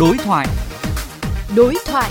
[0.00, 0.46] Đối thoại.
[1.56, 2.10] Đối thoại.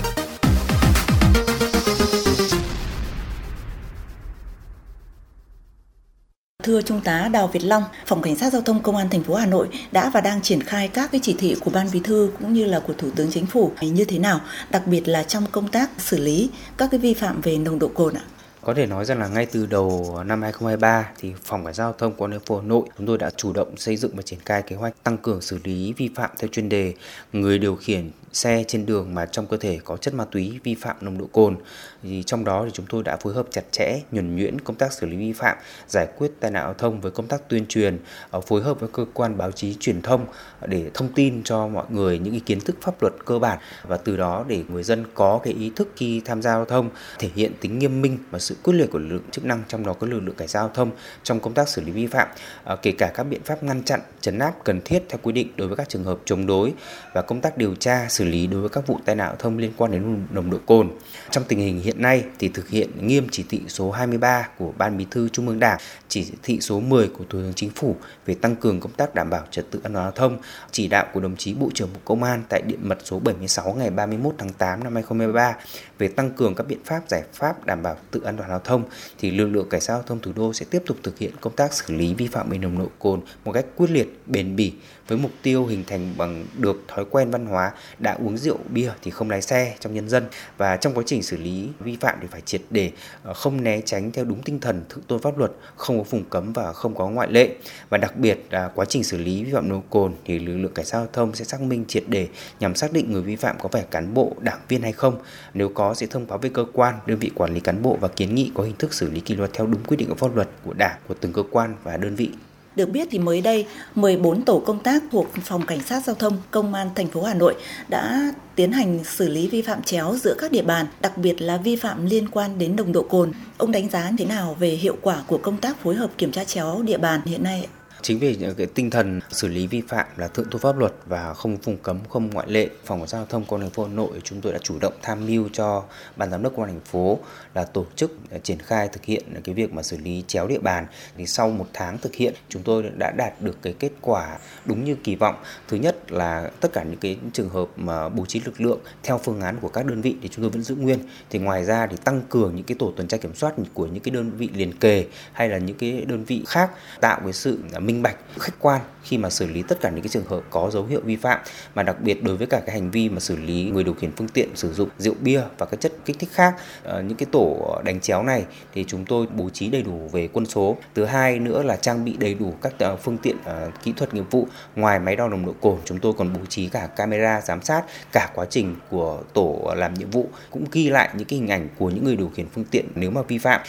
[6.62, 9.34] Thưa Trung tá Đào Việt Long, Phòng Cảnh sát Giao thông Công an thành phố
[9.34, 12.30] Hà Nội đã và đang triển khai các cái chỉ thị của Ban Bí thư
[12.40, 14.40] cũng như là của Thủ tướng Chính phủ như thế nào,
[14.70, 17.88] đặc biệt là trong công tác xử lý các cái vi phạm về nồng độ
[17.88, 18.22] cồn ạ?
[18.64, 21.92] Có thể nói rằng là ngay từ đầu năm 2023 thì Phòng Cảnh sát Giao
[21.92, 24.38] thông Công thành phố Hà Nội chúng tôi đã chủ động xây dựng và triển
[24.44, 26.94] khai kế hoạch tăng cường xử lý vi phạm theo chuyên đề
[27.32, 30.74] người điều khiển xe trên đường mà trong cơ thể có chất ma túy vi
[30.74, 31.56] phạm nồng độ cồn.
[32.02, 34.92] Thì trong đó thì chúng tôi đã phối hợp chặt chẽ, nhuần nhuyễn công tác
[34.92, 35.56] xử lý vi phạm,
[35.88, 37.98] giải quyết tai nạn giao thông với công tác tuyên truyền
[38.30, 40.26] ờ, phối hợp với cơ quan báo chí truyền thông
[40.66, 43.96] để thông tin cho mọi người những cái kiến thức pháp luật cơ bản và
[43.96, 47.30] từ đó để người dân có cái ý thức khi tham gia giao thông, thể
[47.34, 49.92] hiện tính nghiêm minh và sự quyết liệt của lực lượng chức năng trong đó
[49.92, 50.90] có lực lượng cảnh sát giao thông
[51.22, 52.28] trong công tác xử lý vi phạm
[52.64, 55.48] ờ, kể cả các biện pháp ngăn chặn, chấn áp cần thiết theo quy định
[55.56, 56.72] đối với các trường hợp chống đối
[57.12, 59.58] và công tác điều tra xử lý đối với các vụ tai nạn giao thông
[59.58, 60.90] liên quan đến nồng độ cồn.
[61.30, 64.96] Trong tình hình hiện nay thì thực hiện nghiêm chỉ thị số 23 của Ban
[64.96, 68.34] Bí thư Trung ương Đảng, chỉ thị số 10 của Thủ tướng Chính phủ về
[68.34, 70.38] tăng cường công tác đảm bảo trật tự an toàn giao thông,
[70.70, 73.74] chỉ đạo của đồng chí Bộ trưởng Bộ Công an tại điện mật số 76
[73.78, 75.56] ngày 31 tháng 8 năm 2023
[75.98, 78.84] về tăng cường các biện pháp giải pháp đảm bảo tự an toàn giao thông
[79.18, 81.56] thì lực lượng cảnh sát giao thông thủ đô sẽ tiếp tục thực hiện công
[81.56, 84.72] tác xử lý vi phạm về nồng độ cồn một cách quyết liệt, bền bỉ
[85.08, 88.90] với mục tiêu hình thành bằng được thói quen văn hóa đã uống rượu bia
[89.02, 90.24] thì không lái xe trong nhân dân
[90.56, 92.90] và trong quá trình xử lý vi phạm thì phải triệt để
[93.22, 96.24] ờ, không né tránh theo đúng tinh thần thượng tôn pháp luật, không có vùng
[96.24, 97.56] cấm và không có ngoại lệ
[97.88, 100.56] và đặc biệt là quá trình xử lý vi phạm nồng độ cồn thì lực
[100.56, 102.28] lượng cảnh sát giao thông sẽ xác minh triệt để
[102.60, 105.16] nhằm xác định người vi phạm có phải cán bộ, đảng viên hay không.
[105.54, 108.08] Nếu có sẽ thông báo với cơ quan, đơn vị quản lý cán bộ và
[108.08, 110.36] kiến nghị có hình thức xử lý kỷ luật theo đúng quy định của pháp
[110.36, 112.30] luật của đảng, của từng cơ quan và đơn vị
[112.76, 116.38] được biết thì mới đây, 14 tổ công tác thuộc Phòng Cảnh sát Giao thông
[116.50, 117.54] Công an thành phố Hà Nội
[117.88, 121.56] đã tiến hành xử lý vi phạm chéo giữa các địa bàn, đặc biệt là
[121.56, 123.32] vi phạm liên quan đến nồng độ cồn.
[123.58, 126.44] Ông đánh giá thế nào về hiệu quả của công tác phối hợp kiểm tra
[126.44, 127.66] chéo địa bàn hiện nay?
[128.04, 131.34] Chính vì cái tinh thần xử lý vi phạm là thượng tôn pháp luật và
[131.34, 133.92] không vùng cấm, không ngoại lệ, phòng cảnh giao thông công an thành phố hà
[133.92, 135.84] nội chúng tôi đã chủ động tham mưu cho
[136.16, 137.18] ban giám đốc công an thành phố
[137.54, 140.58] là tổ chức à, triển khai thực hiện cái việc mà xử lý chéo địa
[140.58, 140.86] bàn.
[141.16, 144.84] Thì sau một tháng thực hiện, chúng tôi đã đạt được cái kết quả đúng
[144.84, 145.34] như kỳ vọng.
[145.68, 149.18] Thứ nhất là tất cả những cái trường hợp mà bố trí lực lượng theo
[149.18, 150.98] phương án của các đơn vị thì chúng tôi vẫn giữ nguyên.
[151.30, 154.02] Thì ngoài ra thì tăng cường những cái tổ tuần tra kiểm soát của những
[154.02, 157.58] cái đơn vị liền kề hay là những cái đơn vị khác, tạo cái sự
[157.72, 160.24] à, minh minh bạch khách quan khi mà xử lý tất cả những cái trường
[160.24, 161.40] hợp có dấu hiệu vi phạm
[161.74, 164.10] mà đặc biệt đối với cả cái hành vi mà xử lý người điều khiển
[164.16, 166.54] phương tiện sử dụng rượu bia và các chất kích thích khác.
[166.84, 168.44] À, những cái tổ đánh chéo này
[168.74, 170.76] thì chúng tôi bố trí đầy đủ về quân số.
[170.94, 174.14] Thứ hai nữa là trang bị đầy đủ các ờ, phương tiện ờ, kỹ thuật
[174.14, 174.46] nghiệp vụ.
[174.76, 177.84] Ngoài máy đo nồng độ cồn chúng tôi còn bố trí cả camera giám sát
[178.12, 181.68] cả quá trình của tổ làm nhiệm vụ cũng ghi lại những cái hình ảnh
[181.78, 183.60] của những người điều khiển phương tiện nếu mà vi phạm.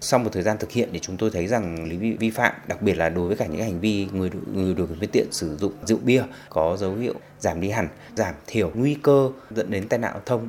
[0.00, 2.82] Sau một thời gian thực hiện thì chúng tôi thấy rằng lý vi phạm đặc
[2.82, 5.26] biệt là đối với cả những hành hành vi người người điều khiển phương tiện
[5.30, 9.70] sử dụng rượu bia có dấu hiệu giảm đi hẳn, giảm thiểu nguy cơ dẫn
[9.70, 10.48] đến tai nạn giao thông.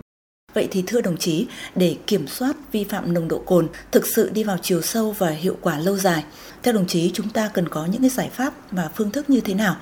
[0.53, 4.29] Vậy thì thưa đồng chí, để kiểm soát vi phạm nồng độ cồn thực sự
[4.29, 6.23] đi vào chiều sâu và hiệu quả lâu dài,
[6.63, 9.41] theo đồng chí chúng ta cần có những cái giải pháp và phương thức như
[9.41, 9.75] thế nào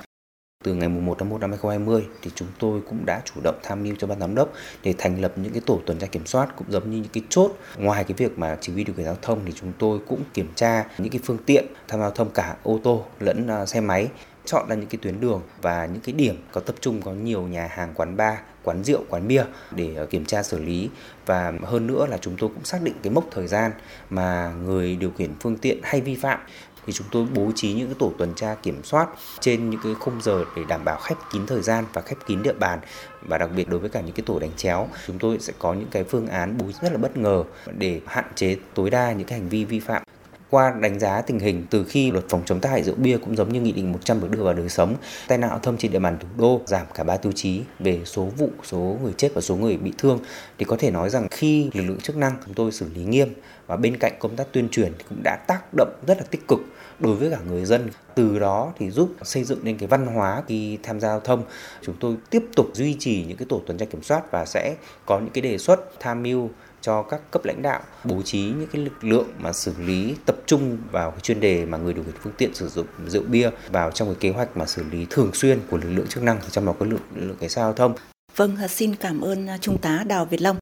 [0.64, 3.82] từ ngày 1 tháng 1 năm 2020 thì chúng tôi cũng đã chủ động tham
[3.82, 6.56] mưu cho ban giám đốc để thành lập những cái tổ tuần tra kiểm soát
[6.56, 7.50] cũng giống như những cái chốt.
[7.76, 10.48] Ngoài cái việc mà chỉ huy điều khiển giao thông thì chúng tôi cũng kiểm
[10.54, 13.80] tra những cái phương tiện tham gia giao thông cả ô tô lẫn à, xe
[13.80, 14.08] máy,
[14.44, 17.42] chọn ra những cái tuyến đường và những cái điểm có tập trung có nhiều
[17.42, 20.90] nhà hàng, quán bar, quán rượu, quán bia để à, kiểm tra xử lý
[21.26, 23.72] và hơn nữa là chúng tôi cũng xác định cái mốc thời gian
[24.10, 26.40] mà người điều khiển phương tiện hay vi phạm
[26.86, 29.08] thì chúng tôi bố trí những cái tổ tuần tra kiểm soát
[29.40, 32.42] trên những cái khung giờ để đảm bảo khép kín thời gian và khép kín
[32.42, 32.78] địa bàn.
[33.22, 35.74] Và đặc biệt đối với cả những cái tổ đánh chéo, chúng tôi sẽ có
[35.74, 37.44] những cái phương án bố trí rất là bất ngờ
[37.78, 40.02] để hạn chế tối đa những cái hành vi vi phạm
[40.50, 43.36] qua đánh giá tình hình từ khi luật phòng chống tác hại rượu bia cũng
[43.36, 44.96] giống như nghị định 100 được đưa vào đời sống,
[45.28, 48.00] tai nạn giao thông trên địa bàn thủ đô giảm cả ba tiêu chí về
[48.04, 50.18] số vụ, số người chết và số người bị thương
[50.58, 53.34] thì có thể nói rằng khi lực lượng chức năng chúng tôi xử lý nghiêm
[53.66, 56.48] và bên cạnh công tác tuyên truyền thì cũng đã tác động rất là tích
[56.48, 56.60] cực
[57.00, 57.88] đối với cả người dân.
[58.14, 61.44] Từ đó thì giúp xây dựng nên cái văn hóa khi tham gia giao thông.
[61.82, 64.74] Chúng tôi tiếp tục duy trì những cái tổ tuần tra kiểm soát và sẽ
[65.06, 66.50] có những cái đề xuất tham mưu
[66.80, 70.36] cho các cấp lãnh đạo bố trí những cái lực lượng mà xử lý tập
[70.46, 73.50] trung vào cái chuyên đề mà người điều khiển phương tiện sử dụng rượu bia
[73.68, 76.40] vào trong cái kế hoạch mà xử lý thường xuyên của lực lượng chức năng
[76.50, 77.94] trong đó có lực lượng cảnh sát giao thông.
[78.36, 80.56] Vâng, xin cảm ơn Trung tá Đào Việt Long.